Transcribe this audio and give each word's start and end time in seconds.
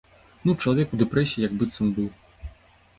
Ну, 0.45 0.55
чалавек 0.61 0.95
у 0.97 0.99
дэпрэсіі 1.03 1.45
як 1.47 1.53
быццам 1.61 1.95
быў. 1.99 2.11